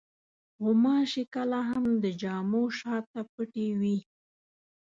غوماشې 0.63 1.23
کله 1.35 1.59
هم 1.69 1.85
د 2.03 2.05
جامو 2.21 2.63
شاته 2.79 3.21
پټې 3.31 3.67
وي. 3.79 3.97